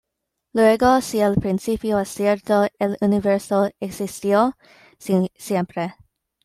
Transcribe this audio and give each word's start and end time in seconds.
Luego, 0.53 0.99
si 0.99 1.19
el 1.19 1.35
principio 1.35 1.99
es 1.99 2.09
cierto, 2.09 2.65
el 2.79 2.97
universo 3.01 3.69
existió 3.79 4.57
siempre. 4.97 5.95